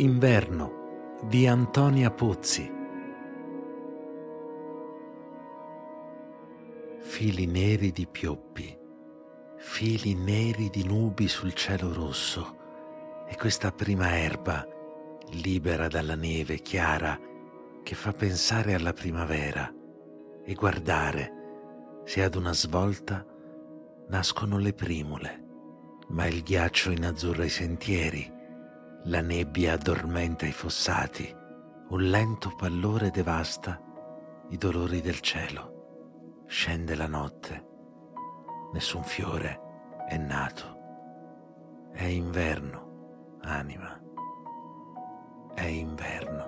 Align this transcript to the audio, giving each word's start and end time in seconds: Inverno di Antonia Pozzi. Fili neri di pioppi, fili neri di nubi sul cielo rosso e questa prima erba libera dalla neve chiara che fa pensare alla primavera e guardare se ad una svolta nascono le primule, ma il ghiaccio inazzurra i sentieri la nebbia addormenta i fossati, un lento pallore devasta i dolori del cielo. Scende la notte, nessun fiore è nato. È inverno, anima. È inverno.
Inverno 0.00 1.18
di 1.24 1.48
Antonia 1.48 2.12
Pozzi. 2.12 2.72
Fili 7.00 7.46
neri 7.46 7.90
di 7.90 8.06
pioppi, 8.06 8.78
fili 9.56 10.14
neri 10.14 10.70
di 10.70 10.84
nubi 10.84 11.26
sul 11.26 11.52
cielo 11.52 11.92
rosso 11.92 12.58
e 13.26 13.34
questa 13.34 13.72
prima 13.72 14.16
erba 14.16 14.64
libera 15.30 15.88
dalla 15.88 16.14
neve 16.14 16.60
chiara 16.60 17.18
che 17.82 17.94
fa 17.96 18.12
pensare 18.12 18.74
alla 18.74 18.92
primavera 18.92 19.68
e 20.44 20.54
guardare 20.54 22.02
se 22.04 22.22
ad 22.22 22.36
una 22.36 22.52
svolta 22.52 23.26
nascono 24.10 24.58
le 24.58 24.74
primule, 24.74 25.44
ma 26.10 26.24
il 26.26 26.44
ghiaccio 26.44 26.92
inazzurra 26.92 27.44
i 27.44 27.50
sentieri 27.50 28.36
la 29.04 29.20
nebbia 29.20 29.74
addormenta 29.74 30.46
i 30.46 30.52
fossati, 30.52 31.34
un 31.90 32.02
lento 32.02 32.54
pallore 32.56 33.10
devasta 33.10 33.80
i 34.50 34.56
dolori 34.56 35.00
del 35.00 35.20
cielo. 35.20 36.44
Scende 36.46 36.94
la 36.94 37.06
notte, 37.06 37.66
nessun 38.72 39.04
fiore 39.04 39.66
è 40.08 40.16
nato. 40.16 40.76
È 41.92 42.04
inverno, 42.04 43.36
anima. 43.42 44.00
È 45.54 45.64
inverno. 45.64 46.47